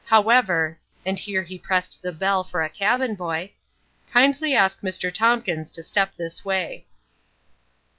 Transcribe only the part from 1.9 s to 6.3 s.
the bell for a cabin boy—"kindly ask Mr. Tompkins to step